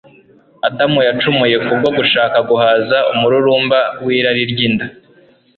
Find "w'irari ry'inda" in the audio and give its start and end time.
4.03-4.85